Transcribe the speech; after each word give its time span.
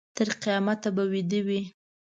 تر 0.15 0.27
قیامته 0.43 0.89
به 0.95 1.03
ویده 1.13 1.39
وي. 1.47 1.61